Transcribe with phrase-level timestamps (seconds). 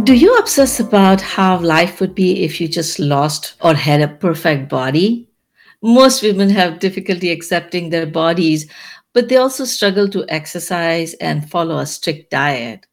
[0.00, 4.08] Do you obsess about how life would be if you just lost or had a
[4.08, 5.28] perfect body?
[5.82, 8.70] Most women have difficulty accepting their bodies,
[9.12, 12.86] but they also struggle to exercise and follow a strict diet.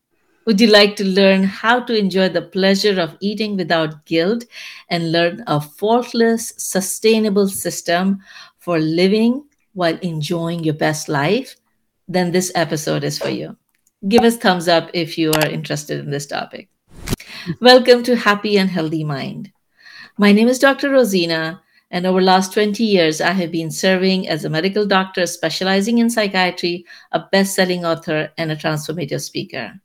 [0.45, 4.43] Would you like to learn how to enjoy the pleasure of eating without guilt
[4.89, 8.19] and learn a faultless, sustainable system
[8.57, 11.55] for living while enjoying your best life?
[12.09, 13.55] Then this episode is for you.
[14.05, 16.67] Give us thumbs up if you are interested in this topic.
[17.61, 19.51] Welcome to Happy and Healthy Mind.
[20.17, 20.89] My name is Dr.
[20.89, 25.25] Rosina, and over the last 20 years, I have been serving as a medical doctor
[25.25, 29.79] specializing in psychiatry, a best selling author, and a transformative speaker.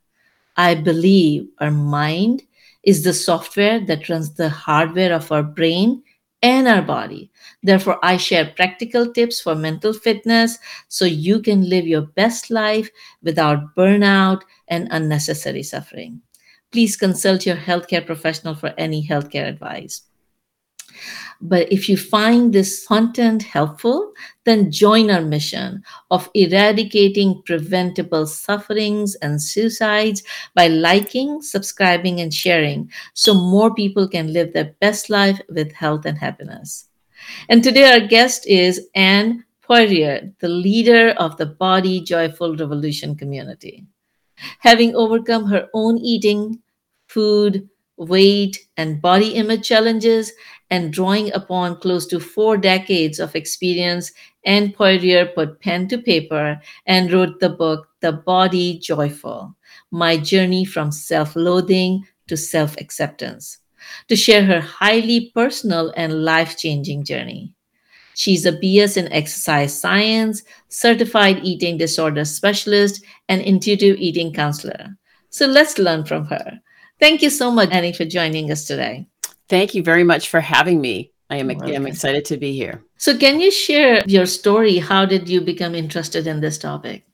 [0.57, 2.43] I believe our mind
[2.83, 6.03] is the software that runs the hardware of our brain
[6.41, 7.31] and our body.
[7.63, 10.59] Therefore, I share practical tips for mental fitness
[10.89, 12.89] so you can live your best life
[13.23, 16.21] without burnout and unnecessary suffering
[16.75, 20.01] please consult your healthcare professional for any healthcare advice.
[21.39, 24.11] But if you find this content helpful,
[24.43, 30.21] then join our mission of eradicating preventable sufferings and suicides
[30.53, 36.05] by liking, subscribing, and sharing so more people can live their best life with health
[36.05, 36.89] and happiness.
[37.47, 43.85] And today, our guest is Anne Poirier, the leader of the Body Joyful Revolution community.
[44.59, 46.61] Having overcome her own eating
[47.15, 50.33] food, weight, and body image challenges,
[50.69, 54.11] and drawing upon close to four decades of experience,
[54.43, 59.55] Anne Poirier put pen to paper and wrote the book, The Body Joyful
[59.91, 63.59] My Journey from Self Loathing to Self Acceptance,
[64.09, 67.53] to share her highly personal and life changing journey.
[68.13, 74.97] She's a BS in exercise science, certified eating disorder specialist, and intuitive eating counselor.
[75.29, 76.59] So let's learn from her.
[76.99, 79.07] Thank you so much, Annie, for joining us today.
[79.49, 81.11] Thank you very much for having me.
[81.29, 82.83] I am I'm excited to be here.
[82.97, 84.77] So, can you share your story?
[84.77, 87.05] How did you become interested in this topic?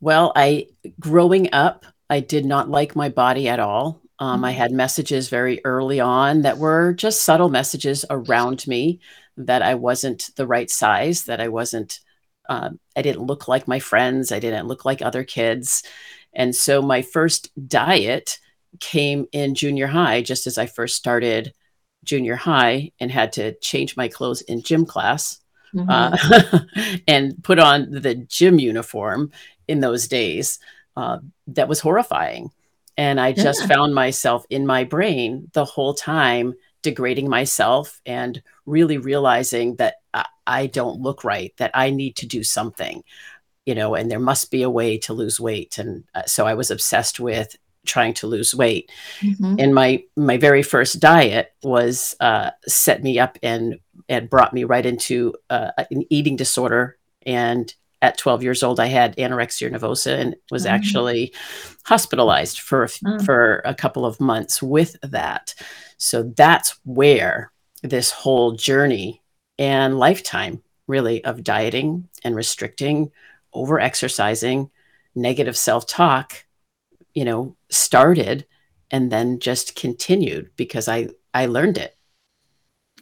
[0.00, 0.66] Well, I
[0.98, 4.00] growing up, I did not like my body at all.
[4.18, 4.46] Um, mm-hmm.
[4.46, 9.00] I had messages very early on that were just subtle messages around me
[9.36, 12.00] that I wasn't the right size, that I wasn't,
[12.48, 15.82] um, I didn't look like my friends, I didn't look like other kids.
[16.32, 18.38] And so my first diet
[18.78, 21.52] came in junior high, just as I first started
[22.04, 25.40] junior high and had to change my clothes in gym class
[25.74, 25.90] mm-hmm.
[25.90, 26.60] uh,
[27.08, 29.32] and put on the gym uniform
[29.68, 30.58] in those days.
[30.96, 32.50] Uh, that was horrifying.
[32.96, 33.68] And I just yeah.
[33.68, 40.26] found myself in my brain the whole time degrading myself and really realizing that I,
[40.46, 43.02] I don't look right, that I need to do something
[43.66, 45.78] you know, and there must be a way to lose weight.
[45.78, 48.90] And uh, so I was obsessed with trying to lose weight.
[49.20, 49.56] Mm-hmm.
[49.58, 54.64] And my my very first diet was uh, set me up and and brought me
[54.64, 56.98] right into uh, an eating disorder.
[57.26, 60.74] And at 12 years old, I had anorexia nervosa and was mm-hmm.
[60.74, 61.34] actually
[61.84, 63.18] hospitalized for oh.
[63.24, 65.54] for a couple of months with that.
[65.98, 67.52] So that's where
[67.82, 69.22] this whole journey
[69.58, 73.12] and lifetime really of dieting and restricting,
[73.52, 74.70] over exercising,
[75.14, 76.44] negative self talk
[77.14, 78.46] you know, started
[78.90, 81.96] and then just continued because I I learned it.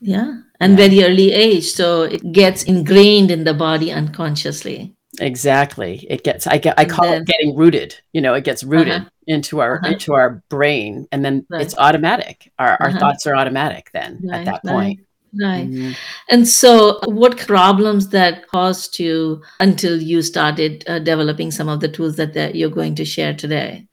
[0.01, 0.89] Yeah, and yeah.
[0.89, 4.95] very early age, so it gets ingrained in the body unconsciously.
[5.21, 6.47] Exactly, it gets.
[6.47, 6.79] I get.
[6.79, 7.97] I call then, it getting rooted.
[8.13, 9.11] You know, it gets rooted uh-huh.
[9.27, 9.93] into our uh-huh.
[9.93, 11.63] into our brain, and then right.
[11.63, 12.53] it's automatic.
[12.59, 12.85] Our uh-huh.
[12.85, 14.73] our thoughts are automatic then right, at that right.
[14.73, 15.01] point.
[15.39, 15.69] Right.
[15.69, 15.93] Mm-hmm.
[16.31, 21.89] And so, what problems that caused you until you started uh, developing some of the
[21.89, 23.88] tools that, that you're going to share today?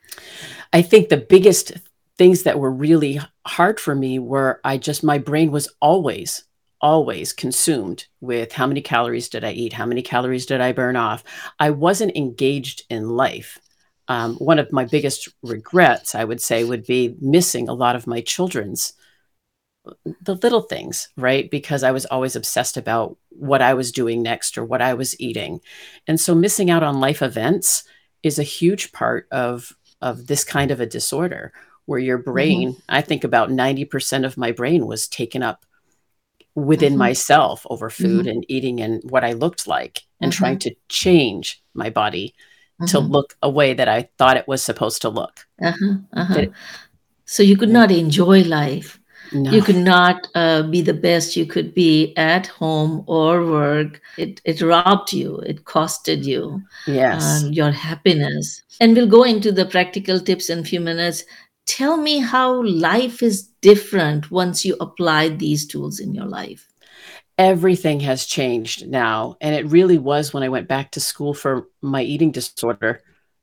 [0.75, 1.71] I think the biggest
[2.17, 6.43] things that were really hard for me were I just, my brain was always,
[6.81, 9.71] always consumed with how many calories did I eat?
[9.71, 11.23] How many calories did I burn off?
[11.61, 13.57] I wasn't engaged in life.
[14.09, 18.05] Um, one of my biggest regrets, I would say, would be missing a lot of
[18.05, 18.91] my children's
[20.19, 21.49] the little things, right?
[21.49, 25.17] Because I was always obsessed about what I was doing next or what I was
[25.21, 25.61] eating.
[26.05, 27.85] And so missing out on life events
[28.23, 29.71] is a huge part of
[30.01, 31.53] of this kind of a disorder
[31.85, 32.31] where your mm-hmm.
[32.31, 32.79] brain mm-hmm.
[32.89, 35.65] i think about 90% of my brain was taken up
[36.55, 36.99] within mm-hmm.
[36.99, 38.29] myself over food mm-hmm.
[38.29, 40.69] and eating and what i looked like and trying mm-hmm.
[40.69, 42.33] to change my body
[42.87, 43.11] to mm-hmm.
[43.11, 46.45] look a way that i thought it was supposed to look uh-huh, uh-huh.
[47.25, 48.99] so you could not enjoy life
[49.33, 49.51] no.
[49.51, 54.01] You could not uh, be the best you could be at home or work.
[54.17, 57.43] It, it robbed you, it costed you yes.
[57.43, 58.63] Um, your happiness.
[58.79, 61.23] And we'll go into the practical tips in a few minutes.
[61.65, 66.67] tell me how life is different once you apply these tools in your life
[67.37, 71.67] everything has changed now and it really was when i went back to school for
[71.81, 73.01] my eating disorder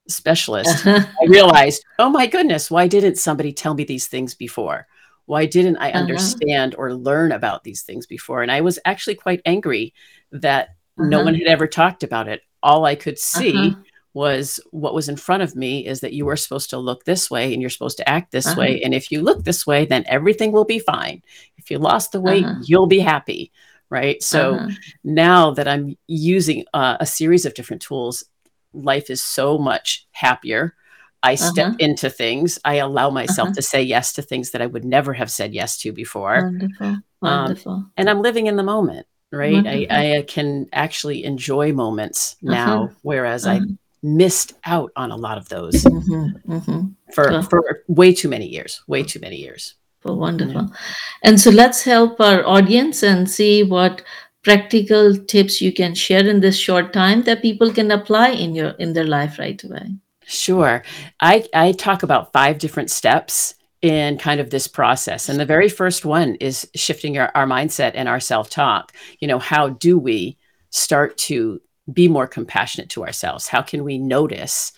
[0.09, 4.87] specialist i realized oh my goodness why didn't somebody tell me these things before
[5.27, 5.99] why didn't i uh-huh.
[5.99, 9.93] understand or learn about these things before and i was actually quite angry
[10.31, 11.09] that uh-huh.
[11.09, 13.81] no one had ever talked about it all i could see uh-huh.
[14.15, 17.31] was what was in front of me is that you are supposed to look this
[17.31, 20.05] way and you're supposed to act this way and if you look this way then
[20.07, 21.23] everything will be fine
[21.57, 23.53] if you lost the weight you'll be happy
[23.93, 24.23] right?
[24.23, 24.71] So uh-huh.
[25.05, 28.25] now that I'm using uh, a series of different tools,
[28.73, 30.75] life is so much happier.
[31.23, 31.51] I uh-huh.
[31.51, 32.59] step into things.
[32.65, 33.55] I allow myself uh-huh.
[33.55, 36.43] to say yes to things that I would never have said yes to before.
[36.43, 36.99] Wonderful.
[37.21, 37.73] Wonderful.
[37.73, 39.65] Um, and I'm living in the moment, right?
[39.67, 42.95] I, I, can actually enjoy moments now, uh-huh.
[43.03, 43.67] whereas I uh-huh.
[44.03, 46.53] missed out on a lot of those mm-hmm.
[46.53, 47.13] Mm-hmm.
[47.15, 49.77] for, for way too many years, way too many years.
[50.05, 50.63] Oh, wonderful.
[50.63, 50.77] Yeah.
[51.23, 54.03] And so let's help our audience and see what
[54.43, 58.71] practical tips you can share in this short time that people can apply in your
[58.71, 59.95] in their life right away.
[60.25, 60.83] Sure.
[61.21, 65.29] I, I talk about five different steps in kind of this process.
[65.29, 68.93] And the very first one is shifting our, our mindset and our self-talk.
[69.19, 70.39] You know, how do we
[70.71, 71.61] start to
[71.93, 73.49] be more compassionate to ourselves?
[73.49, 74.73] How can we notice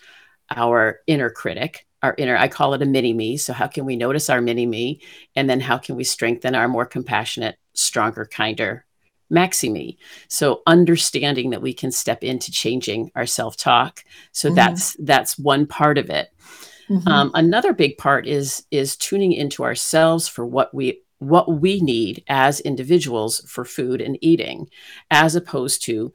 [0.55, 3.95] our inner critic our inner i call it a mini me so how can we
[3.95, 5.01] notice our mini me
[5.35, 8.85] and then how can we strengthen our more compassionate stronger kinder
[9.35, 9.97] maxi me
[10.27, 14.55] so understanding that we can step into changing our self-talk so mm-hmm.
[14.55, 16.29] that's that's one part of it
[16.89, 17.07] mm-hmm.
[17.07, 22.23] um, another big part is is tuning into ourselves for what we what we need
[22.27, 24.67] as individuals for food and eating
[25.11, 26.13] as opposed to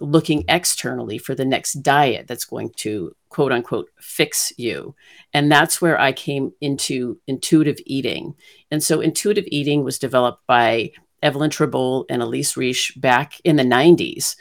[0.00, 4.94] looking externally for the next diet that's going to quote unquote fix you.
[5.32, 8.34] And that's where I came into intuitive eating.
[8.70, 10.92] And so intuitive eating was developed by
[11.22, 14.36] Evelyn Tribole and Elise Resch back in the 90s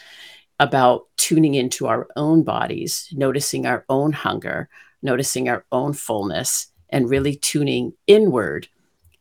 [0.59, 4.69] about tuning into our own bodies, noticing our own hunger,
[5.01, 8.67] noticing our own fullness, and really tuning inward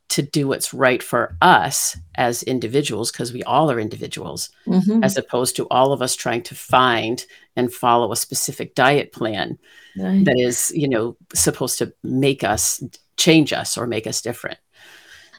[0.09, 5.05] to do what's right for us as individuals, because we all are individuals, mm-hmm.
[5.05, 7.25] as opposed to all of us trying to find
[7.55, 9.57] and follow a specific diet plan
[9.97, 10.25] right.
[10.25, 12.83] that is, you know, supposed to make us
[13.17, 14.59] change us or make us different.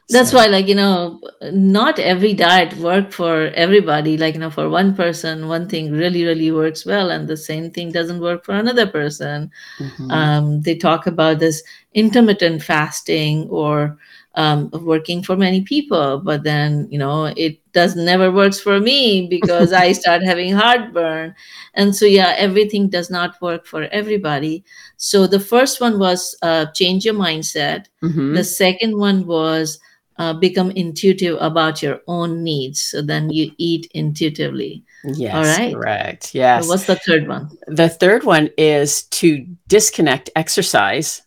[0.08, 0.36] That's so.
[0.36, 1.20] why, like, you know,
[1.52, 4.18] not every diet work for everybody.
[4.18, 7.70] Like, you know, for one person, one thing really, really works well, and the same
[7.70, 9.50] thing doesn't work for another person.
[9.78, 10.10] Mm-hmm.
[10.10, 11.62] Um, they talk about this
[11.94, 13.96] intermittent fasting or
[14.34, 19.26] um, working for many people but then you know it does never works for me
[19.28, 21.34] because i start having heartburn
[21.74, 24.64] and so yeah everything does not work for everybody
[24.96, 28.34] so the first one was uh, change your mindset mm-hmm.
[28.34, 29.78] the second one was
[30.18, 35.74] uh, become intuitive about your own needs so then you eat intuitively Yes, All right.
[35.74, 36.34] correct.
[36.34, 36.64] Yes.
[36.64, 37.50] So what's the third one?
[37.66, 41.21] The third one is to disconnect exercise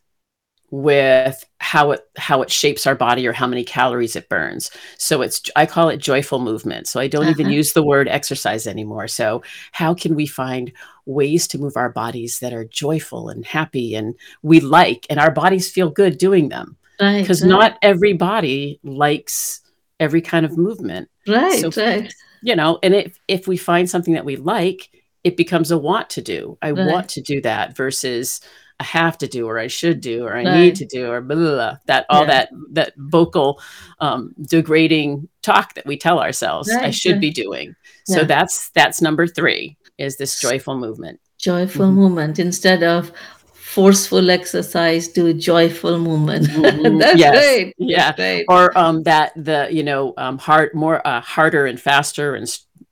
[0.76, 4.70] with how it how it shapes our body or how many calories it burns.
[4.98, 6.88] So it's i call it joyful movement.
[6.88, 7.32] So i don't uh-huh.
[7.32, 9.08] even use the word exercise anymore.
[9.08, 9.42] So
[9.72, 10.74] how can we find
[11.06, 15.32] ways to move our bodies that are joyful and happy and we like and our
[15.32, 16.76] bodies feel good doing them?
[17.00, 17.60] Because right, right.
[17.60, 19.62] not everybody likes
[20.02, 21.10] every kind of movement.
[21.26, 22.14] Right so, right.
[22.44, 24.90] you know and if if we find something that we like
[25.24, 26.58] it becomes a want to do.
[26.62, 26.92] I right.
[26.92, 28.42] want to do that versus
[28.80, 30.58] I have to do or I should do or I right.
[30.58, 32.28] need to do or blah, blah, blah, that all yeah.
[32.28, 33.62] that that vocal
[34.00, 36.86] um, degrading talk that we tell ourselves right.
[36.86, 37.76] I should be doing.
[38.08, 38.16] Yeah.
[38.16, 41.22] So that's that's number three is this joyful movement.
[41.38, 41.96] Joyful mm-hmm.
[41.96, 43.12] movement instead of
[43.54, 46.48] forceful exercise do joyful movement.
[46.56, 46.98] Mm-hmm.
[46.98, 47.36] that's yes.
[47.36, 47.76] great.
[47.78, 47.98] Yeah.
[47.98, 48.46] That's great.
[48.50, 52.48] Or um, that the you know um, hard more uh, harder and faster and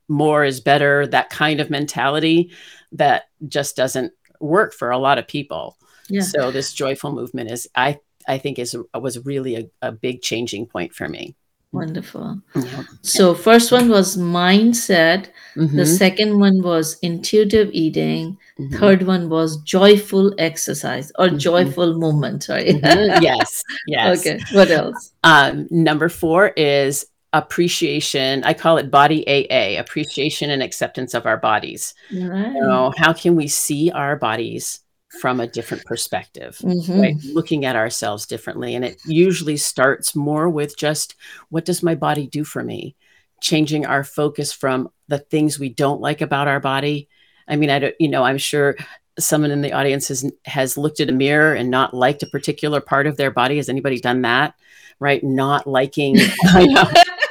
[0.08, 1.06] more is better.
[1.06, 2.52] That kind of mentality
[2.92, 4.12] that just doesn't
[4.44, 5.76] work for a lot of people.
[6.08, 6.22] Yeah.
[6.22, 7.98] So this joyful movement is, I
[8.28, 11.34] I think, is was really a, a big changing point for me.
[11.74, 12.40] Wonderful.
[12.54, 12.84] Yeah.
[13.02, 15.30] So first one was mindset.
[15.56, 15.76] Mm-hmm.
[15.76, 18.38] The second one was intuitive eating.
[18.60, 18.76] Mm-hmm.
[18.76, 21.38] Third one was joyful exercise or mm-hmm.
[21.38, 22.44] joyful movement.
[22.44, 22.74] Sorry.
[22.74, 23.22] Mm-hmm.
[23.22, 23.64] yes.
[23.88, 24.20] Yes.
[24.20, 24.40] Okay.
[24.52, 25.12] What else?
[25.24, 28.44] Um, number four is appreciation.
[28.44, 31.92] I call it body AA, appreciation and acceptance of our bodies.
[32.10, 32.52] Right.
[32.52, 34.80] You know, how can we see our bodies
[35.20, 37.00] from a different perspective, mm-hmm.
[37.00, 37.16] right?
[37.24, 38.74] Looking at ourselves differently.
[38.74, 41.16] And it usually starts more with just
[41.50, 42.94] what does my body do for me?
[43.40, 47.08] Changing our focus from the things we don't like about our body.
[47.48, 48.76] I mean, I don't, you know, I'm sure
[49.18, 52.80] someone in the audience has has looked at a mirror and not liked a particular
[52.80, 54.54] part of their body has anybody done that
[54.98, 56.16] right not liking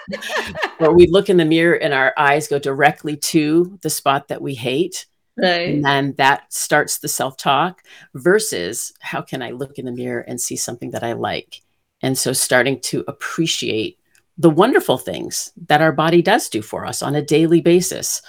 [0.80, 4.42] or we look in the mirror and our eyes go directly to the spot that
[4.42, 5.06] we hate
[5.38, 5.70] right.
[5.70, 7.82] and then that starts the self-talk
[8.16, 11.62] versus how can i look in the mirror and see something that i like?
[12.04, 13.98] And so starting to appreciate
[14.38, 18.22] the wonderful things that our body does do for us on a daily basis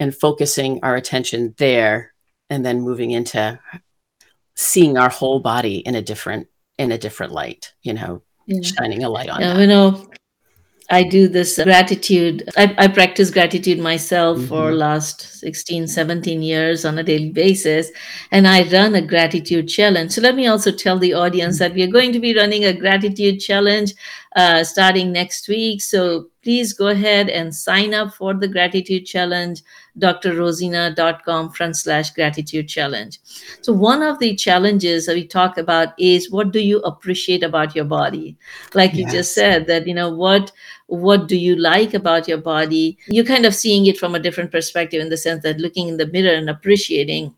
[0.00, 2.14] and focusing our attention there
[2.48, 3.58] and then moving into
[4.54, 8.60] seeing our whole body in a different in a different light you know yeah.
[8.62, 10.06] shining a light on yeah, you know
[10.92, 12.50] I do this gratitude.
[12.54, 14.48] I, I practice gratitude myself mm-hmm.
[14.48, 17.90] for last 16, 17 years on a daily basis.
[18.30, 20.12] And I run a gratitude challenge.
[20.12, 22.74] So let me also tell the audience that we are going to be running a
[22.74, 23.94] gratitude challenge
[24.36, 25.80] uh, starting next week.
[25.80, 29.62] So please go ahead and sign up for the gratitude challenge
[29.98, 33.20] drrosina.com front slash gratitude challenge
[33.60, 37.76] so one of the challenges that we talk about is what do you appreciate about
[37.76, 38.36] your body
[38.74, 38.98] like yes.
[38.98, 40.50] you just said that you know what
[40.92, 42.98] what do you like about your body?
[43.06, 45.96] You're kind of seeing it from a different perspective in the sense that looking in
[45.96, 47.34] the mirror and appreciating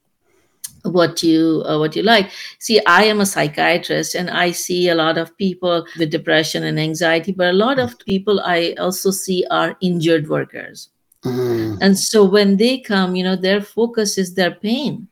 [0.82, 2.30] what you uh, what you like.
[2.58, 6.78] See i am a psychiatrist and i see a lot of people with depression and
[6.78, 10.90] anxiety but a lot of people i also see are injured workers.
[11.24, 11.78] Mm.
[11.80, 15.08] and so when they come you know their focus is their pain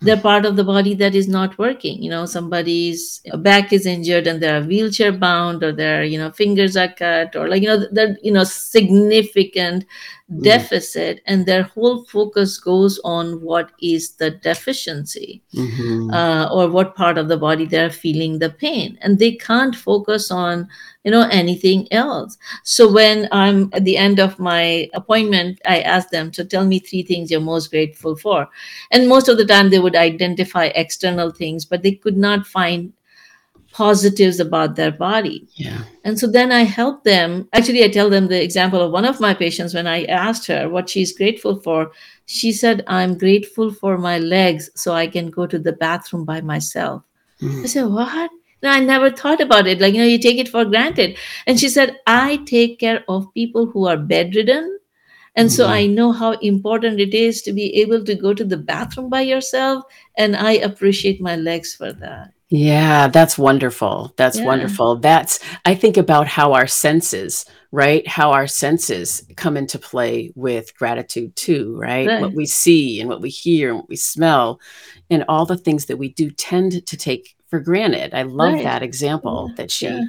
[0.00, 4.26] they're part of the body that is not working you know somebody's back is injured
[4.26, 7.86] and they're wheelchair bound or their you know fingers are cut or like you know
[7.92, 9.84] that you know significant.
[10.42, 16.10] Deficit and their whole focus goes on what is the deficiency mm-hmm.
[16.10, 18.98] uh, or what part of the body they're feeling the pain.
[19.02, 20.68] And they can't focus on
[21.04, 22.38] you know anything else.
[22.62, 26.78] So when i'm at the end of my appointment i ask them to tell me
[26.78, 28.48] three things you're most grateful for.
[28.90, 32.92] And most of the time they would identify external things but they could not find
[33.74, 35.48] positives about their body.
[35.56, 35.82] Yeah.
[36.04, 37.48] And so then I help them.
[37.52, 40.68] Actually, I tell them the example of one of my patients when I asked her
[40.68, 41.90] what she's grateful for.
[42.26, 46.40] She said, I'm grateful for my legs so I can go to the bathroom by
[46.40, 47.02] myself.
[47.42, 47.64] Mm.
[47.64, 48.30] I said, What?
[48.62, 49.80] No, I never thought about it.
[49.80, 51.18] Like, you know, you take it for granted.
[51.46, 54.78] And she said, I take care of people who are bedridden.
[55.34, 55.56] And mm-hmm.
[55.56, 59.10] so I know how important it is to be able to go to the bathroom
[59.10, 59.82] by yourself.
[60.16, 62.33] And I appreciate my legs for that.
[62.50, 64.12] Yeah, that's wonderful.
[64.16, 64.44] That's yeah.
[64.44, 64.96] wonderful.
[64.96, 68.06] That's, I think about how our senses, right?
[68.06, 72.06] How our senses come into play with gratitude too, right?
[72.06, 72.20] right?
[72.20, 74.60] What we see and what we hear and what we smell
[75.10, 78.14] and all the things that we do tend to take for granted.
[78.14, 78.64] I love right.
[78.64, 79.54] that example yeah.
[79.56, 80.04] that she yeah.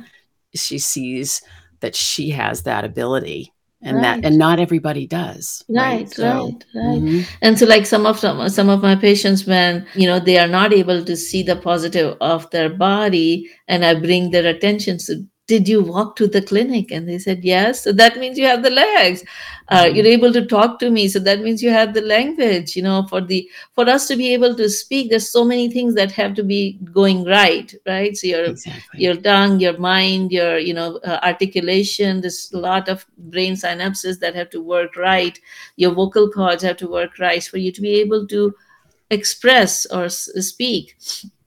[0.54, 1.42] she sees
[1.80, 3.54] that she has that ability
[3.86, 4.02] and right.
[4.02, 7.02] that and not everybody does right right so, right, right.
[7.02, 7.22] Mm-hmm.
[7.42, 10.48] and so like some of some, some of my patients when you know they are
[10.48, 15.24] not able to see the positive of their body and i bring their attention to
[15.48, 16.92] did you walk to the clinic?
[16.92, 17.84] And they said yes.
[17.84, 19.24] So that means you have the legs.
[19.68, 19.96] Uh, mm-hmm.
[19.96, 21.08] you're able to talk to me.
[21.08, 24.34] So that means you have the language you know for the for us to be
[24.34, 28.16] able to speak there's so many things that have to be going right right?
[28.16, 29.04] So your exactly.
[29.04, 34.20] your tongue your mind your you know uh, articulation there's a lot of brain synapses
[34.20, 35.40] that have to work right.
[35.78, 38.54] Your vocal cords have to work right for you to be able to
[39.10, 40.96] express or speak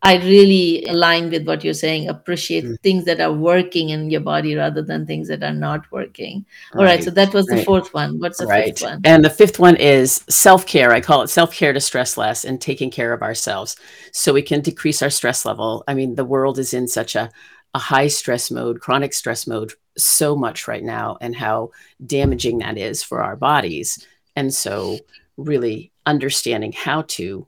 [0.02, 2.08] I really align with what you're saying.
[2.08, 2.80] Appreciate mm.
[2.80, 6.46] things that are working in your body rather than things that are not working.
[6.74, 6.96] All right.
[6.96, 7.66] right so that was the right.
[7.66, 8.20] fourth one.
[8.20, 8.66] What's the right.
[8.66, 9.00] fifth one?
[9.04, 10.92] And the fifth one is self care.
[10.92, 13.76] I call it self care to stress less and taking care of ourselves
[14.12, 15.82] so we can decrease our stress level.
[15.88, 17.28] I mean, the world is in such a,
[17.74, 21.72] a high stress mode, chronic stress mode, so much right now, and how
[22.06, 24.06] damaging that is for our bodies.
[24.36, 25.00] And so,
[25.36, 27.46] really understanding how to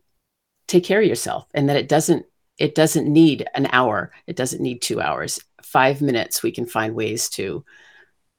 [0.68, 2.26] take care of yourself and that it doesn't
[2.58, 4.12] it doesn't need an hour.
[4.26, 5.40] It doesn't need two hours.
[5.62, 7.64] Five minutes we can find ways to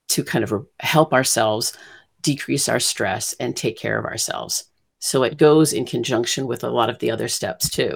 [0.10, 1.74] to kind of help ourselves
[2.22, 4.66] decrease our stress and take care of ourselves.
[5.00, 7.96] So it goes in conjunction with a lot of the other steps too.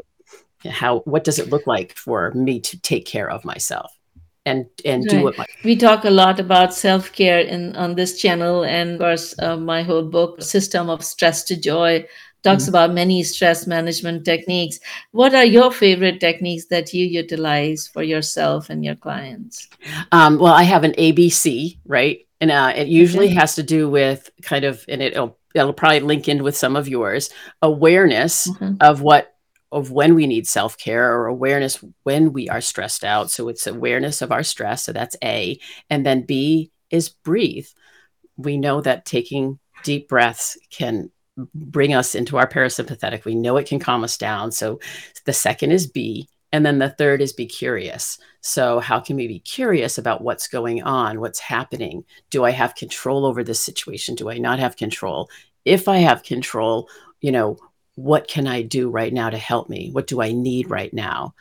[0.67, 3.91] How what does it look like for me to take care of myself
[4.45, 5.09] and and right.
[5.09, 8.99] do what my- we talk a lot about self-care in on this channel and of
[8.99, 12.05] course uh, my whole book system of stress to joy
[12.45, 12.69] talks mm-hmm.
[12.69, 14.79] about many stress management techniques.
[15.11, 19.67] What are your favorite techniques that you utilize for yourself and your clients?
[20.11, 22.19] Um, well, I have an ABC, right?
[22.39, 23.35] And uh, it usually okay.
[23.35, 26.87] has to do with kind of, and it'll, it'll probably link in with some of
[26.87, 27.29] yours
[27.61, 28.75] awareness mm-hmm.
[28.79, 29.34] of what
[29.75, 34.23] of when we need self-care or awareness when we are stressed out so it's awareness
[34.23, 37.67] of our stress so that's a and then b is breathe
[38.37, 41.11] we know that taking deep breaths can
[41.53, 43.25] bring us into our parasympathetic.
[43.25, 44.51] We know it can calm us down.
[44.51, 44.79] So
[45.25, 46.29] the second is B.
[46.51, 48.17] And then the third is be curious.
[48.39, 51.19] So, how can we be curious about what's going on?
[51.19, 52.05] What's happening?
[52.29, 54.15] Do I have control over this situation?
[54.15, 55.29] Do I not have control?
[55.65, 56.87] If I have control,
[57.19, 57.57] you know,
[57.95, 59.89] what can I do right now to help me?
[59.91, 61.33] What do I need right now?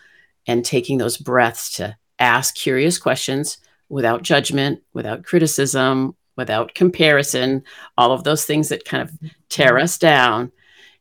[0.46, 3.58] And taking those breaths to ask curious questions
[3.88, 7.62] without judgment, without criticism, without comparison,
[7.96, 10.52] all of those things that kind of tear us down,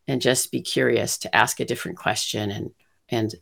[0.07, 2.71] and just be curious to ask a different question and
[3.09, 3.35] and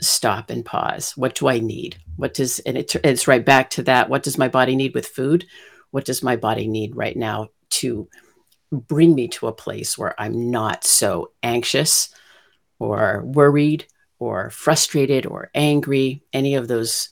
[0.00, 1.12] stop and pause.
[1.16, 1.98] What do I need?
[2.16, 4.08] What does and it, it's right back to that.
[4.08, 5.46] What does my body need with food?
[5.90, 8.08] What does my body need right now to
[8.70, 12.14] bring me to a place where I'm not so anxious
[12.78, 13.86] or worried
[14.18, 17.10] or frustrated or angry, any of those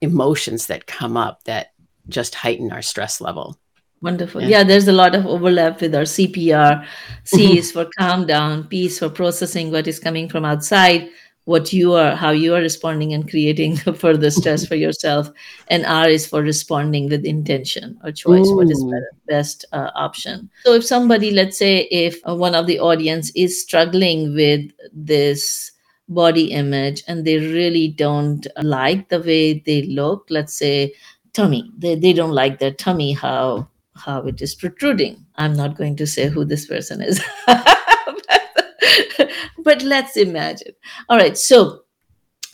[0.00, 1.72] emotions that come up that
[2.08, 3.58] just heighten our stress level.
[4.00, 4.42] Wonderful.
[4.42, 4.48] Yeah.
[4.48, 6.86] yeah, there's a lot of overlap with our CPR.
[7.24, 7.58] C mm-hmm.
[7.58, 11.10] is for calm down, P is for processing what is coming from outside,
[11.48, 15.30] what you are, how you are responding and creating further stress for yourself.
[15.68, 18.56] And R is for responding with intention or choice, Ooh.
[18.56, 20.50] what is better, best uh, option.
[20.64, 25.72] So if somebody, let's say, if uh, one of the audience is struggling with this
[26.10, 30.92] body image and they really don't like the way they look, let's say
[31.32, 35.24] tummy, they, they don't like their tummy, how how it is protruding.
[35.36, 37.24] I'm not going to say who this person is.
[39.58, 40.72] but let's imagine.
[41.08, 41.36] All right.
[41.36, 41.82] So,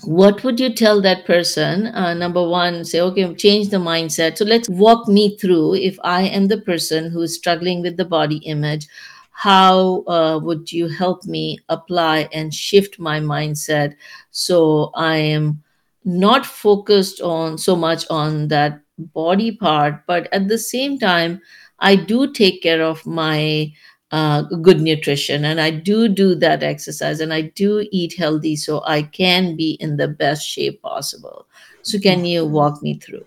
[0.04, 1.86] what would you tell that person?
[1.86, 4.36] Uh, number one, say, okay, change the mindset.
[4.38, 8.04] So, let's walk me through if I am the person who is struggling with the
[8.04, 8.86] body image.
[9.30, 13.96] How uh, would you help me apply and shift my mindset
[14.30, 15.62] so I am
[16.04, 21.40] not focused on so much on that body part, but at the same time,
[21.78, 23.72] I do take care of my
[24.14, 28.80] uh, good nutrition and I do do that exercise and I do eat healthy so
[28.86, 31.48] I can be in the best shape possible.
[31.82, 33.26] So, can you walk me through?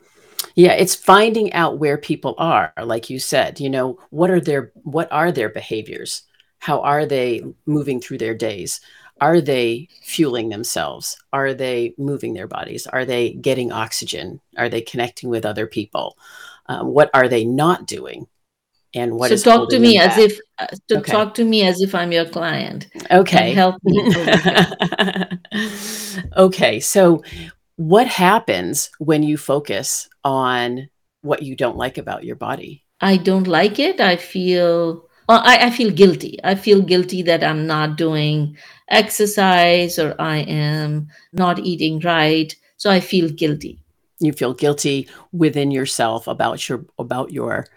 [0.56, 3.60] Yeah, it's finding out where people are, like you said.
[3.60, 6.24] You know, what are their what are their behaviors?
[6.60, 8.80] How are they moving through their days?
[9.20, 11.18] are they fueling themselves?
[11.34, 12.86] Are they moving their bodies?
[12.86, 14.40] Are they getting oxygen?
[14.58, 16.20] Are they connecting with other people?
[16.68, 18.28] Um, what are they not doing?
[18.98, 20.20] And what so talk to me as back?
[20.20, 21.12] if uh, to okay.
[21.12, 22.88] talk to me as if I'm your client.
[23.12, 24.14] Okay, help me.
[26.38, 27.24] okay, so
[27.76, 30.90] what happens when you focus on
[31.22, 32.84] what you don't like about your body?
[33.02, 34.02] I don't like it.
[34.02, 36.40] I feel I, I feel guilty.
[36.44, 38.58] I feel guilty that I'm not doing
[38.90, 42.56] exercise or I am not eating right.
[42.78, 43.80] So I feel guilty.
[44.20, 47.68] You feel guilty within yourself about your about your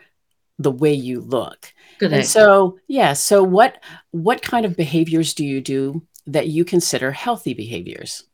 [0.60, 1.72] the way you look.
[2.02, 7.12] And so, yeah, so what what kind of behaviors do you do that you consider
[7.12, 8.24] healthy behaviors?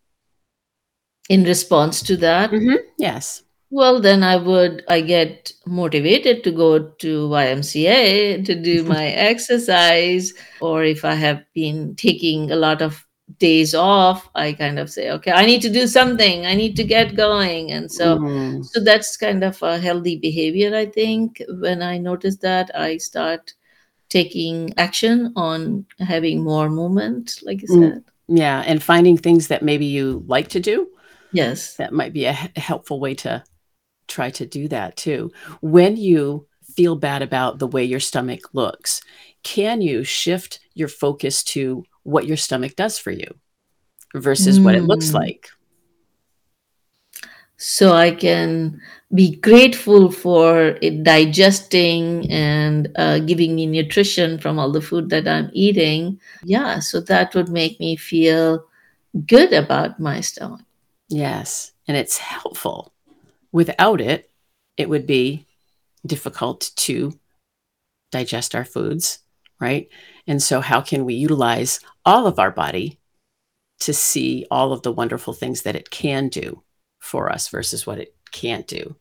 [1.28, 2.50] In response to that?
[2.50, 2.76] Mm-hmm.
[2.98, 3.42] Yes.
[3.70, 10.32] Well, then I would, I get motivated to go to YMCA to do my exercise.
[10.60, 13.05] Or if I have been taking a lot of
[13.38, 16.46] days off, I kind of say, okay, I need to do something.
[16.46, 17.72] I need to get going.
[17.72, 18.62] And so, mm-hmm.
[18.62, 21.42] so that's kind of a healthy behavior, I think.
[21.48, 23.54] When I notice that, I start
[24.08, 27.80] taking action on having more movement, like you mm.
[27.80, 28.04] said.
[28.28, 28.62] Yeah.
[28.64, 30.88] And finding things that maybe you like to do.
[31.32, 31.76] Yes.
[31.76, 33.42] That might be a helpful way to
[34.08, 35.32] try to do that too.
[35.60, 39.00] When you feel bad about the way your stomach looks,
[39.42, 43.34] can you shift your focus to what your stomach does for you
[44.14, 44.64] versus mm.
[44.64, 45.14] what it looks mm.
[45.14, 45.48] like?
[47.58, 48.80] So I can
[49.14, 55.26] be grateful for it digesting and uh, giving me nutrition from all the food that
[55.26, 56.20] I'm eating.
[56.44, 58.66] Yeah, so that would make me feel
[59.26, 60.60] good about my stomach.
[61.08, 62.92] Yes, and it's helpful
[63.56, 64.30] Without it,
[64.76, 65.46] it would be
[66.04, 67.18] difficult to
[68.12, 69.20] digest our foods,
[69.60, 69.88] right?
[70.26, 72.98] And so, how can we utilize all of our body
[73.80, 76.62] to see all of the wonderful things that it can do
[76.98, 78.96] for us versus what it can't do?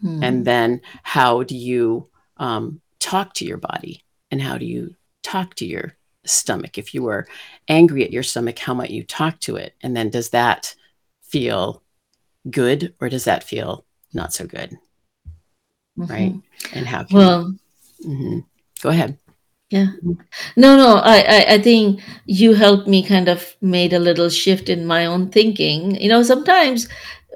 [0.00, 0.22] Hmm.
[0.22, 5.54] And then, how do you um, talk to your body and how do you talk
[5.56, 6.78] to your stomach?
[6.78, 7.26] If you were
[7.68, 9.74] angry at your stomach, how might you talk to it?
[9.82, 10.74] And then, does that
[11.22, 11.82] feel
[12.48, 13.84] good or does that feel
[14.16, 14.76] not so good.
[15.98, 16.12] Mm-hmm.
[16.12, 16.34] Right.
[16.72, 17.54] And how can well,
[18.04, 18.40] mm-hmm.
[18.82, 19.18] go ahead.
[19.70, 19.86] Yeah.
[20.56, 24.68] No, no, I, I, I think you helped me kind of made a little shift
[24.68, 26.00] in my own thinking.
[26.00, 26.88] You know, sometimes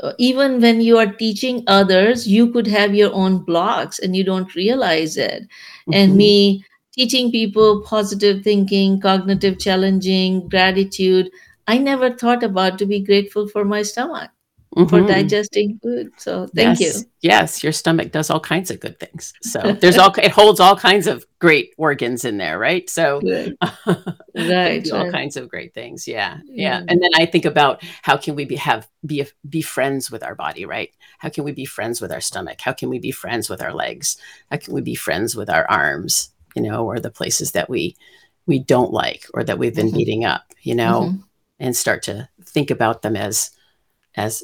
[0.02, 4.22] uh, even when you are teaching others, you could have your own blocks and you
[4.22, 5.42] don't realize it.
[5.42, 5.92] Mm-hmm.
[5.92, 11.30] And me teaching people positive thinking, cognitive challenging, gratitude,
[11.66, 14.30] I never thought about to be grateful for my stomach
[14.76, 14.88] mm-hmm.
[14.88, 16.12] for digesting food.
[16.16, 17.00] So thank yes.
[17.00, 17.06] you.
[17.22, 19.32] Yes, your stomach does all kinds of good things.
[19.42, 22.88] So there's all it holds all kinds of great organs in there, right?
[22.88, 25.12] So right, all right.
[25.12, 26.06] kinds of great things.
[26.06, 26.84] Yeah, yeah, yeah.
[26.88, 30.34] And then I think about how can we be have be be friends with our
[30.34, 30.90] body, right?
[31.18, 32.60] How can we be friends with our stomach?
[32.60, 34.16] How can we be friends with our legs?
[34.50, 36.30] How can we be friends with our arms?
[36.56, 37.96] You know, or the places that we
[38.46, 39.96] we don't like or that we've been mm-hmm.
[39.96, 40.44] beating up.
[40.62, 41.02] You know.
[41.02, 41.22] Mm-hmm.
[41.62, 43.50] And start to think about them as
[44.16, 44.42] as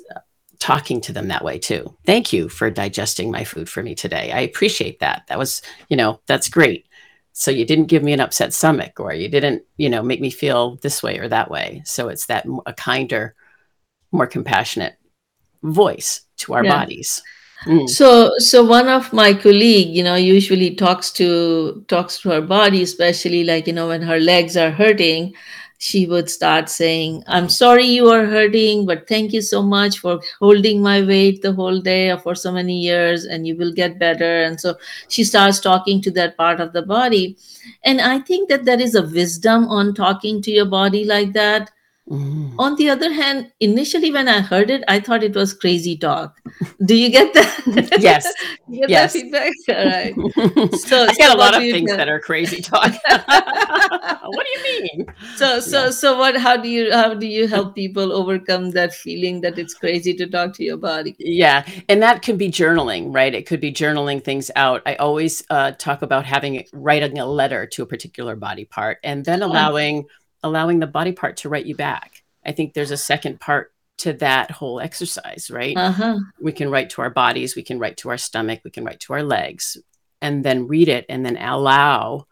[0.58, 1.96] talking to them that way too.
[2.04, 4.32] Thank you for digesting my food for me today.
[4.32, 5.24] I appreciate that.
[5.28, 6.86] That was, you know, that's great.
[7.32, 10.30] So you didn't give me an upset stomach or you didn't, you know, make me
[10.30, 11.82] feel this way or that way.
[11.84, 13.34] So it's that a kinder,
[14.10, 14.96] more compassionate
[15.62, 16.72] voice to our yeah.
[16.72, 17.22] bodies.
[17.66, 17.88] Mm.
[17.88, 22.82] So, so one of my colleague, you know, usually talks to talks to her body,
[22.82, 25.34] especially like you know when her legs are hurting,
[25.78, 30.20] she would start saying, I'm sorry you are hurting, but thank you so much for
[30.40, 33.98] holding my weight the whole day or for so many years, and you will get
[33.98, 34.42] better.
[34.44, 34.76] And so
[35.08, 37.36] she starts talking to that part of the body.
[37.84, 41.70] And I think that there is a wisdom on talking to your body like that
[42.08, 42.54] Mm.
[42.58, 46.38] On the other hand, initially when I heard it, I thought it was crazy talk.
[46.84, 47.54] Do you get that?
[47.98, 48.32] Yes.
[48.70, 49.12] get yes.
[49.12, 49.52] that feedback?
[49.68, 50.14] All right.
[50.86, 52.92] So I get so a lot of things that are crazy talk.
[53.08, 55.06] what do you mean?
[55.34, 55.90] So so yeah.
[55.90, 59.74] so what how do you how do you help people overcome that feeling that it's
[59.74, 61.16] crazy to talk to your body?
[61.18, 61.66] Yeah.
[61.88, 63.34] And that could be journaling, right?
[63.34, 64.82] It could be journaling things out.
[64.86, 69.24] I always uh, talk about having writing a letter to a particular body part and
[69.24, 72.22] then allowing oh allowing the body part to write you back.
[72.44, 75.76] I think there's a second part to that whole exercise, right?
[75.76, 76.18] Uh-huh.
[76.40, 79.00] We can write to our bodies, we can write to our stomach, we can write
[79.00, 79.76] to our legs,
[80.20, 82.26] and then read it and then allow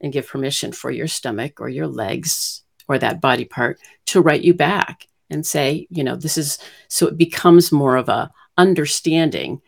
[0.00, 4.42] and give permission for your stomach or your legs or that body part to write
[4.42, 9.60] you back and say, you know, this is so it becomes more of a understanding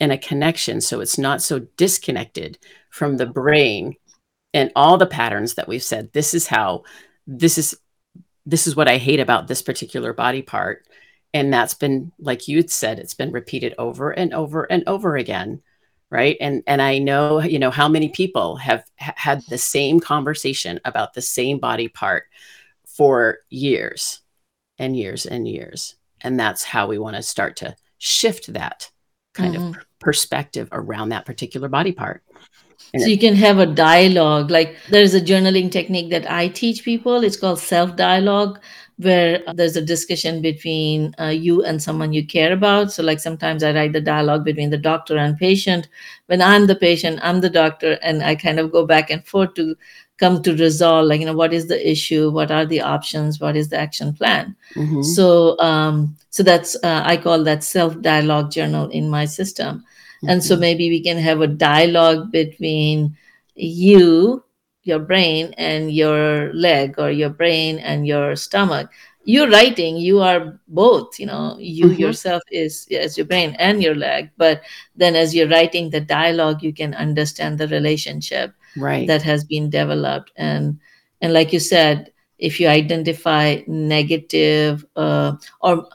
[0.00, 0.80] and a connection.
[0.80, 2.58] So it's not so disconnected
[2.90, 3.94] from the brain
[4.54, 6.12] and all the patterns that we've said.
[6.12, 6.84] This is how
[7.28, 7.76] this is
[8.46, 10.86] this is what I hate about this particular body part.
[11.34, 15.60] And that's been, like you'd said, it's been repeated over and over and over again.
[16.10, 16.38] Right.
[16.40, 20.80] And and I know, you know, how many people have ha- had the same conversation
[20.86, 22.24] about the same body part
[22.86, 24.22] for years
[24.78, 25.96] and years and years.
[26.22, 28.90] And that's how we want to start to shift that
[29.34, 29.78] kind mm-hmm.
[29.78, 32.22] of perspective around that particular body part
[32.96, 34.50] so you can have a dialogue.
[34.50, 37.24] Like there's a journaling technique that i teach people.
[37.24, 38.60] It's called self dialogue
[38.96, 42.92] where there's a discussion between uh, you and someone you care about.
[42.92, 45.88] So like sometimes i write the dialogue between the doctor and patient.
[46.26, 49.54] When i'm the patient i'm the doctor and i kind of go back and forth
[49.54, 49.76] to
[50.18, 52.30] come to resolve like you know what is the issue?
[52.30, 53.38] What are the options?
[53.40, 54.56] What is the action plan?
[54.74, 55.02] Mm-hmm.
[55.02, 59.84] so um so that's uh, i call that self dialogue journal in my system
[60.26, 60.60] and so mm-hmm.
[60.60, 63.16] maybe we can have a dialogue between
[63.54, 64.44] you,
[64.82, 68.90] your brain, and your leg, or your brain and your stomach.
[69.24, 72.00] You're writing, you are both, you know, you mm-hmm.
[72.00, 74.30] yourself is as your brain and your leg.
[74.38, 74.62] But
[74.96, 79.06] then as you're writing the dialogue, you can understand the relationship right.
[79.06, 80.32] that has been developed.
[80.36, 80.80] And
[81.20, 85.86] and like you said, if you identify negative uh, or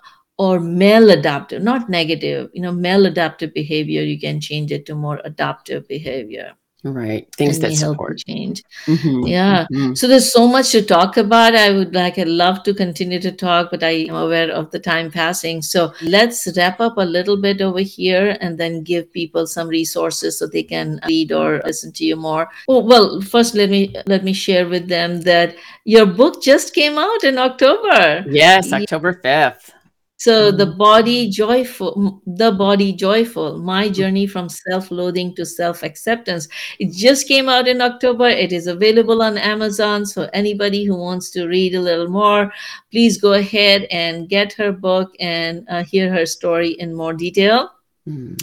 [0.43, 5.87] or maladaptive, not negative, you know, maladaptive behavior, you can change it to more adaptive
[5.87, 6.51] behavior.
[6.85, 7.33] Right.
[7.37, 8.61] Things that support change.
[8.87, 9.25] Mm-hmm.
[9.25, 9.65] Yeah.
[9.71, 9.93] Mm-hmm.
[9.93, 11.55] So there's so much to talk about.
[11.55, 14.79] I would like, I'd love to continue to talk, but I am aware of the
[14.79, 15.61] time passing.
[15.61, 20.37] So let's wrap up a little bit over here and then give people some resources
[20.37, 22.49] so they can read or listen to you more.
[22.67, 26.97] Oh, well, first let me let me share with them that your book just came
[26.97, 28.25] out in October.
[28.27, 29.71] Yes, October 5th.
[30.17, 30.77] So the mm.
[30.77, 33.93] body joyful, the body joyful, my mm.
[33.93, 36.47] journey from self-loathing to self-acceptance.
[36.79, 38.27] It just came out in October.
[38.27, 40.05] It is available on Amazon.
[40.05, 42.53] So anybody who wants to read a little more,
[42.91, 47.71] please go ahead and get her book and uh, hear her story in more detail.
[48.07, 48.41] Mm.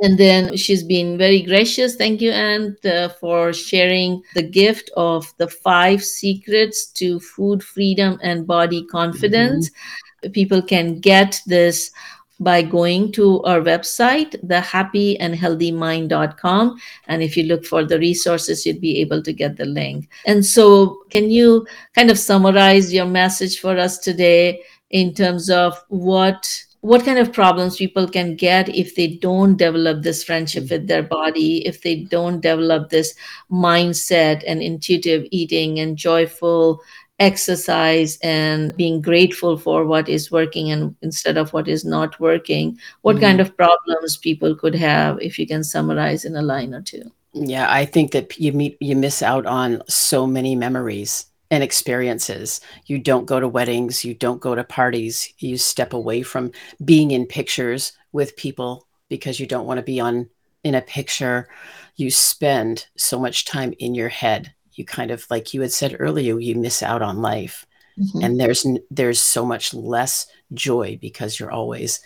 [0.00, 1.96] And then she's been very gracious.
[1.96, 8.18] Thank you, Anne, uh, for sharing the gift of the five secrets to food freedom
[8.22, 9.70] and body confidence.
[9.70, 11.90] Mm-hmm people can get this
[12.38, 16.78] by going to our website, thehappyandhealthymind.com.
[17.06, 20.10] And if you look for the resources, you'd be able to get the link.
[20.26, 25.82] And so, can you kind of summarize your message for us today in terms of
[25.88, 30.70] what what kind of problems people can get if they don't develop this friendship mm.
[30.70, 33.12] with their body, if they don't develop this
[33.50, 36.80] mindset and intuitive eating and joyful
[37.18, 42.78] exercise and being grateful for what is working and instead of what is not working
[43.02, 43.24] what mm-hmm.
[43.24, 47.10] kind of problems people could have if you can summarize in a line or two
[47.32, 52.60] yeah i think that you meet you miss out on so many memories and experiences.
[52.86, 56.52] You don't go to weddings, you don't go to parties, you step away from
[56.84, 60.28] being in pictures with people because you don't want to be on
[60.64, 61.48] in a picture.
[61.96, 64.52] You spend so much time in your head.
[64.76, 67.66] You kind of like you had said earlier, you miss out on life.
[67.98, 68.22] Mm-hmm.
[68.22, 72.00] And there's there's so much less joy because you're always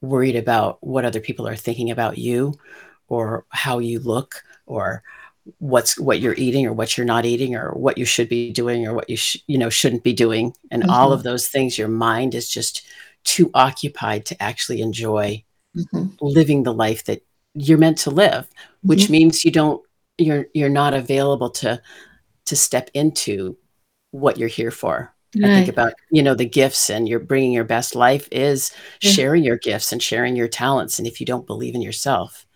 [0.00, 2.54] worried about what other people are thinking about you
[3.08, 5.02] or how you look or
[5.58, 8.86] what's what you're eating or what you're not eating or what you should be doing
[8.86, 10.90] or what you sh- you know shouldn't be doing and mm-hmm.
[10.90, 12.84] all of those things your mind is just
[13.24, 15.42] too occupied to actually enjoy
[15.76, 16.06] mm-hmm.
[16.20, 17.22] living the life that
[17.54, 18.48] you're meant to live
[18.82, 19.12] which mm-hmm.
[19.12, 19.82] means you don't
[20.18, 21.80] you're you're not available to
[22.46, 23.56] to step into
[24.10, 25.50] what you're here for right.
[25.50, 29.10] i think about you know the gifts and you're bringing your best life is yeah.
[29.10, 32.46] sharing your gifts and sharing your talents and if you don't believe in yourself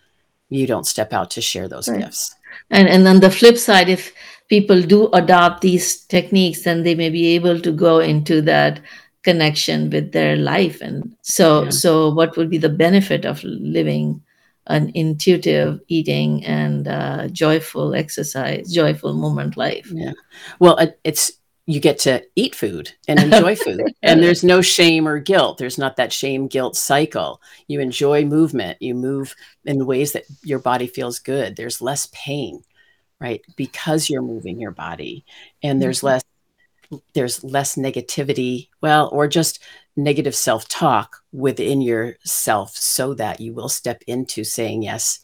[0.49, 1.99] you don't step out to share those right.
[2.01, 2.35] gifts
[2.69, 4.13] and and on the flip side if
[4.47, 8.81] people do adopt these techniques then they may be able to go into that
[9.23, 11.69] connection with their life and so yeah.
[11.69, 14.21] so what would be the benefit of living
[14.67, 19.89] an intuitive eating and uh, joyful exercise joyful moment life.
[19.91, 20.13] Yeah.
[20.59, 21.31] Well it's
[21.67, 23.93] you get to eat food and enjoy food.
[24.01, 25.57] And there's no shame or guilt.
[25.57, 27.41] There's not that shame guilt cycle.
[27.67, 28.81] You enjoy movement.
[28.81, 31.55] You move in the ways that your body feels good.
[31.55, 32.63] There's less pain
[33.19, 35.23] right because you're moving your body.
[35.61, 36.07] And there's mm-hmm.
[36.07, 36.23] less
[37.13, 38.67] there's less negativity.
[38.81, 39.59] Well or just
[40.03, 45.19] negative self-talk within yourself so that you will step into saying yes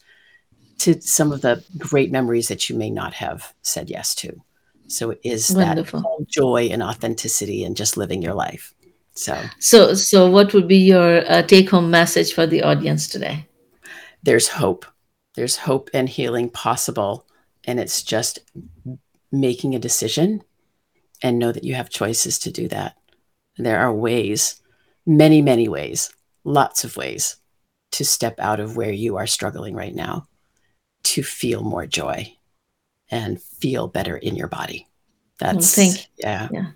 [0.78, 4.42] to some of the great memories that you may not have said yes to
[4.88, 6.00] so it is Wonderful.
[6.00, 8.74] that joy and authenticity and just living your life.
[9.14, 13.46] So, so, so what would be your uh, take-home message for the audience today?
[14.22, 14.86] There's hope.
[15.34, 17.26] There's hope and healing possible,
[17.64, 18.40] and it's just
[19.30, 20.42] making a decision
[21.22, 22.96] and know that you have choices to do that.
[23.56, 24.62] There are ways,
[25.08, 26.10] many, many ways,
[26.44, 27.36] lots of ways
[27.92, 30.28] to step out of where you are struggling right now
[31.02, 32.30] to feel more joy
[33.10, 34.86] and feel better in your body.
[35.38, 36.48] That's thank yeah.
[36.52, 36.66] yeah.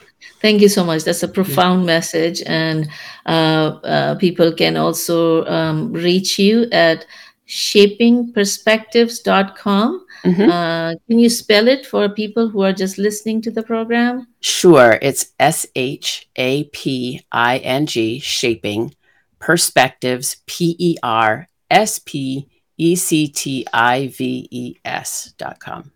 [0.40, 1.04] Thank you so much.
[1.04, 2.88] That's a profound message, and
[3.26, 7.04] uh, uh, people can also um, reach you at
[7.48, 10.01] shapingperspectives.com.
[10.24, 10.50] Mm-hmm.
[10.50, 14.28] Uh, can you spell it for people who are just listening to the program?
[14.40, 14.98] Sure.
[15.02, 18.94] It's S H A P I N G, shaping
[19.38, 25.90] perspectives, P E R S P E C T I V E S dot com.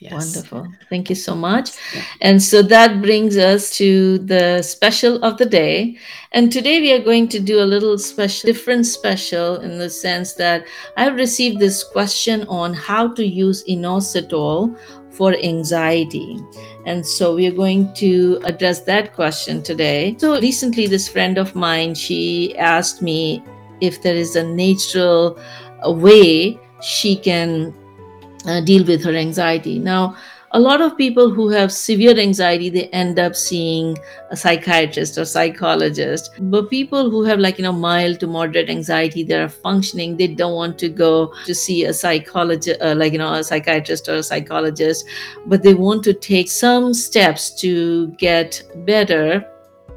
[0.00, 0.12] Yes.
[0.12, 0.72] Wonderful.
[0.88, 1.70] Thank you so much.
[1.92, 2.04] Yeah.
[2.20, 5.98] And so that brings us to the special of the day.
[6.30, 10.34] And today we are going to do a little special, different special in the sense
[10.34, 10.64] that
[10.96, 14.78] I've received this question on how to use inositol
[15.10, 16.38] for anxiety.
[16.86, 20.14] And so we are going to address that question today.
[20.18, 23.42] So recently, this friend of mine, she asked me
[23.80, 25.36] if there is a natural
[25.84, 27.74] way she can
[28.46, 29.78] uh, deal with her anxiety.
[29.78, 30.16] Now,
[30.52, 33.98] a lot of people who have severe anxiety they end up seeing
[34.30, 36.30] a psychiatrist or psychologist.
[36.40, 40.28] But people who have like you know mild to moderate anxiety they are functioning they
[40.28, 44.16] don't want to go to see a psychologist uh, like you know a psychiatrist or
[44.16, 45.04] a psychologist
[45.46, 49.44] but they want to take some steps to get better.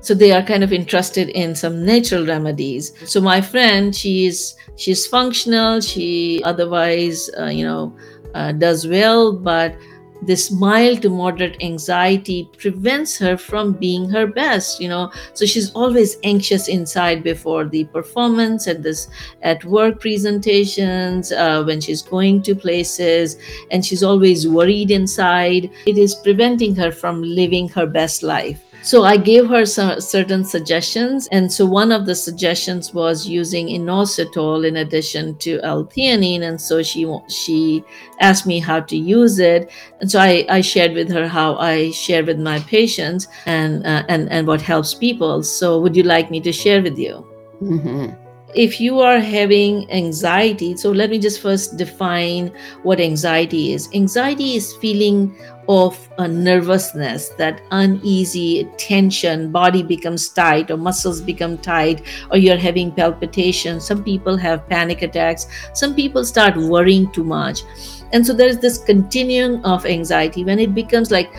[0.02, 2.92] So they are kind of interested in some natural remedies.
[3.06, 5.80] So my friend she's she's functional.
[5.80, 7.96] She otherwise uh, you know
[8.34, 9.76] uh, does well, but
[10.22, 15.12] this mild to moderate anxiety prevents her from being her best you know.
[15.34, 19.08] So she's always anxious inside before the performance at this
[19.42, 23.38] at work presentations uh, when she's going to places
[23.72, 25.72] and she's always worried inside.
[25.88, 30.44] It is preventing her from living her best life so I gave her some certain
[30.44, 31.28] suggestions.
[31.32, 36.42] And so one of the suggestions was using inositol in addition to L-theanine.
[36.42, 37.84] And so she she
[38.20, 39.72] asked me how to use it.
[40.00, 44.04] And so I, I shared with her how I share with my patients and, uh,
[44.10, 45.44] and, and what helps people.
[45.44, 47.28] So would you like me to share with you?
[47.62, 52.52] Mm-hmm if you are having anxiety, so let me just first define
[52.84, 53.90] what anxiety is.
[53.94, 55.36] Anxiety is feeling
[55.70, 62.58] of a nervousness, that uneasy tension, body becomes tight or muscles become tight, or you're
[62.58, 63.86] having palpitations.
[63.86, 65.48] Some people have panic attacks.
[65.74, 67.64] Some people start worrying too much.
[68.14, 70.44] And so there's this continuum of anxiety.
[70.44, 71.32] When it becomes like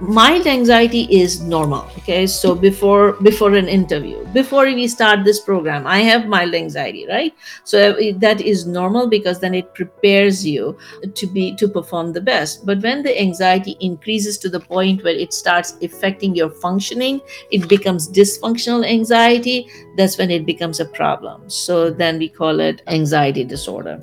[0.00, 2.26] mild anxiety is normal okay?
[2.26, 7.34] So before before an interview before we start this program i have mild anxiety right?
[7.64, 10.76] So uh, that is normal because then it prepares you
[11.14, 12.66] to be to perform the best.
[12.66, 17.68] But when the anxiety increases to the point where it starts affecting your functioning it
[17.68, 21.48] becomes dysfunctional anxiety that's when it becomes a problem.
[21.48, 24.00] So then we call it anxiety disorder.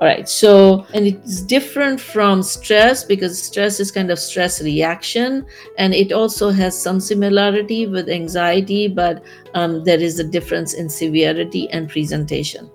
[0.00, 5.46] All right so and it's different from stress because stress is kind of stress reaction
[5.76, 9.22] and it also has some similarity with anxiety but
[9.54, 12.70] um, there is a difference in severity and presentation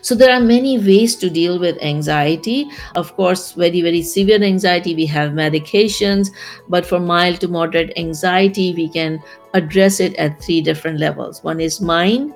[0.00, 2.66] so there are many ways to deal with anxiety.
[2.94, 6.28] Of course very very severe anxiety we have medications
[6.68, 9.22] but for mild to moderate anxiety we can
[9.54, 11.42] address it at three different levels.
[11.44, 12.34] One is mind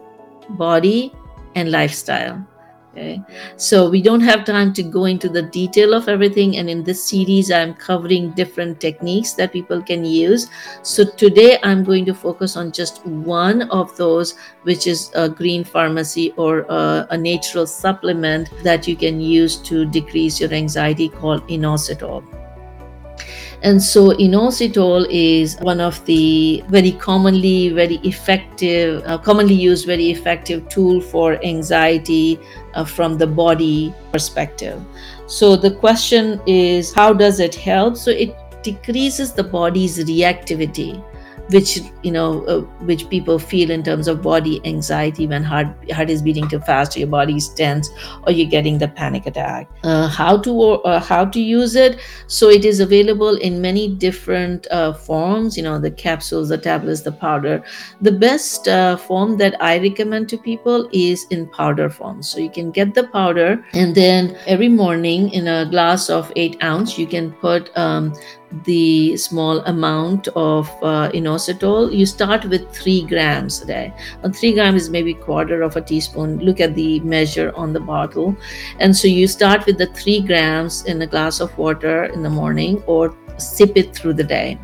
[0.51, 1.13] body
[1.55, 2.47] and lifestyle
[2.93, 3.23] Okay.
[3.57, 6.59] So we don't have time to go into the detail of everything.
[6.59, 10.49] And in this series, I'm covering different techniques that people can use.
[10.83, 15.65] So today I'm going to focus on just one of those, which is a green
[15.65, 21.49] pharmacy or a, a natural supplement that you can use to decrease your anxiety called
[21.49, 22.42] inositol.
[23.63, 30.11] And so inositol is one of the very commonly, very effective, uh, commonly used, very
[30.11, 32.41] effective tool for anxiety
[32.75, 34.83] uh, from the body perspective.
[35.27, 37.97] So the question is, how does it help?
[37.97, 41.03] So it decreases the body's reactivity
[41.51, 46.11] which you know uh, which people feel in terms of body anxiety when heart heart
[46.11, 47.91] is beating too fast or your body is tense
[48.27, 49.69] or you're getting the panic attack.
[49.83, 51.99] Uh, how to uh, how to use it?
[52.27, 57.03] So it is available in many different uh, forms you know the capsules the tablets
[57.03, 57.63] the powder.
[58.01, 62.23] The best uh, form that i recommend to people is in powder form.
[62.23, 66.63] So you can get the powder and then every morning in a glass of 8
[66.63, 68.15] ounce you can put um,
[68.65, 74.53] the small amount of uh, inositol you start with three grams a day and three
[74.53, 76.39] grams is maybe quarter of a teaspoon.
[76.39, 78.37] Look at the measure on the bottle.
[78.79, 82.31] And so you start with the three grams in a glass of water in the
[82.31, 84.59] morning or sip it through the day.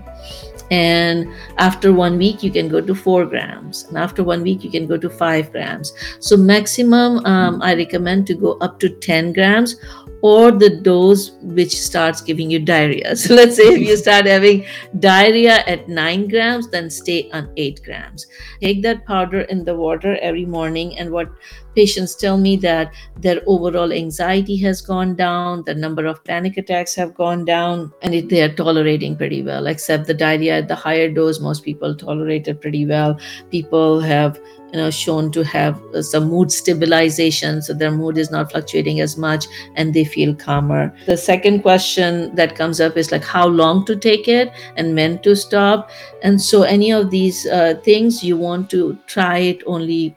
[0.70, 3.84] And after one week you can go to four grams.
[3.84, 5.92] And after one week you can go to five grams.
[6.20, 9.76] So maximum um, i recommend to go up to 10 grams
[10.22, 13.14] or the dose which starts giving you diarrhea.
[13.28, 14.64] So let's say if you start having
[14.98, 18.26] diarrhea at 9 grams, then stay on 8 grams.
[18.60, 20.98] Take that powder in the water every morning.
[20.98, 21.30] And what
[21.74, 26.94] patients tell me that their overall anxiety has gone down, the number of panic attacks
[26.94, 30.74] have gone down, and it, they are tolerating pretty well, except the diarrhea at the
[30.74, 33.18] higher dose, most people tolerate it pretty well.
[33.50, 34.40] People have
[34.72, 39.00] you know shown to have uh, some mood stabilization so their mood is not fluctuating
[39.00, 40.94] as much and they feel calmer.
[41.06, 45.20] The second question that comes up is like how long to take it and when
[45.20, 45.90] to stop?
[46.22, 50.16] And so any of these uh, things you want to try it only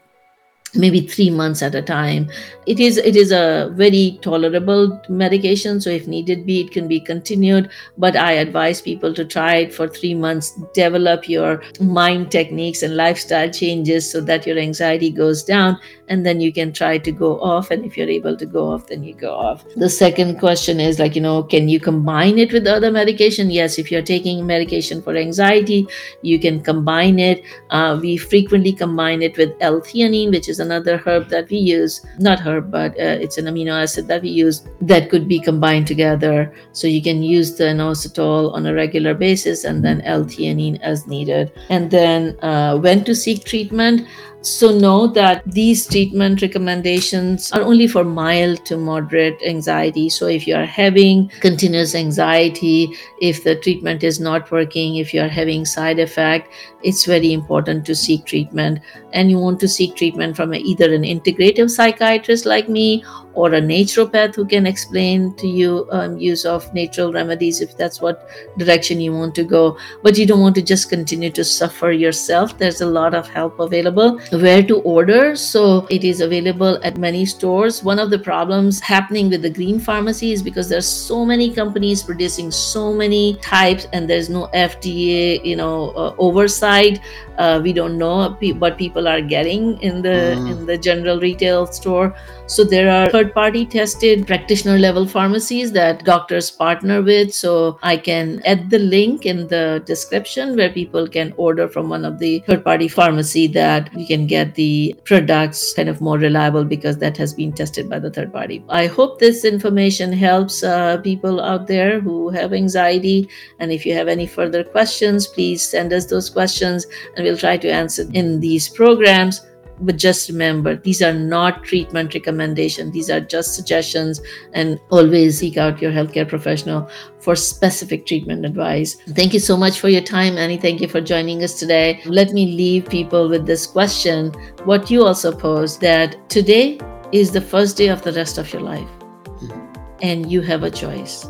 [0.74, 2.28] maybe three months at a time.
[2.66, 7.00] It is it is a very tolerable medication so if needed be it can be
[7.00, 12.82] continued but i advise people to try it for three months develop your mind techniques
[12.82, 15.78] and lifestyle changes so that your anxiety goes down
[16.12, 18.86] and then you can try to go off and if you're able to go off
[18.92, 22.52] then you go off the second question is like you know can you combine it
[22.52, 25.80] with other medication yes if you're taking medication for anxiety
[26.22, 31.28] you can combine it uh, we frequently combine it with l-theanine which is another herb
[31.28, 35.10] that we use not herb but uh, it's an amino acid that we use that
[35.10, 36.52] could be combined together.
[36.72, 41.52] So you can use the inositol on a regular basis and then L-theanine as needed.
[41.70, 44.06] And then uh, when to seek treatment.
[44.42, 50.08] So know that these treatment recommendations are only for mild to moderate anxiety.
[50.08, 55.20] So if you are having continuous anxiety, if the treatment is not working, if you
[55.20, 56.52] are having side effect,
[56.82, 58.80] it's very important to seek treatment.
[59.12, 63.60] And you want to seek treatment from either an integrative psychiatrist like me or a
[63.60, 69.00] naturopath who can explain to you um, use of natural remedies if that's what direction
[69.00, 72.80] you want to go but you don't want to just continue to suffer yourself there's
[72.80, 75.36] a lot of help available where to order.
[75.36, 77.82] So it is available at many stores.
[77.82, 82.02] One of the problems happening with the green pharmacy is because there's so many companies
[82.02, 87.00] producing so many types and there's no FDA, you know, uh, oversight.
[87.36, 90.50] Uh, we don't know what people are getting in the mm.
[90.50, 92.14] in the general retail store.
[92.46, 97.34] So there are third party tested practitioner level pharmacies that doctors partner with.
[97.34, 102.04] So I can add the link in the description where people can order from one
[102.04, 106.64] of the third party pharmacy that you can get the products kind of more reliable
[106.64, 108.64] because that has been tested by the third party.
[108.68, 113.28] I hope this information helps uh, people out there who have anxiety.
[113.58, 117.56] And if you have any further questions, please send us those questions and we'll try
[117.56, 119.40] to answer in these programs
[119.82, 124.20] but just remember these are not treatment recommendations these are just suggestions
[124.54, 126.88] and always seek out your healthcare professional
[127.22, 128.96] for specific treatment advice.
[129.10, 130.56] Thank you so much for your time annie.
[130.56, 132.02] Thank you for joining us today.
[132.04, 134.32] Let me leave people with this question
[134.64, 136.78] what you also posed that today
[137.12, 138.88] is the first day of the rest of your life
[139.24, 139.96] mm-hmm.
[140.02, 141.26] and you have a choice.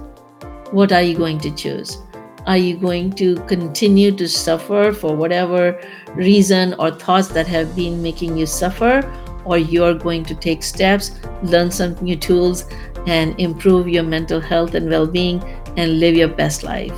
[0.70, 1.98] What are you going to choose
[2.46, 5.80] are you going to continue to suffer for whatever
[6.14, 9.02] reason or thoughts that have been making you suffer?
[9.44, 11.12] Or you're going to take steps,
[11.42, 12.64] learn some new tools,
[13.06, 15.42] and improve your mental health and well being
[15.76, 16.92] and live your best life?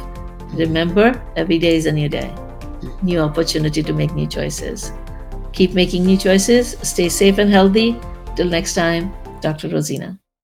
[0.53, 2.35] Remember, every day is a new day,
[3.03, 4.93] new opportunity to make new choices.
[5.53, 7.99] Keep making new choices, stay safe and healthy.
[8.37, 9.69] Till next time, Dr.
[9.69, 10.19] Rosina.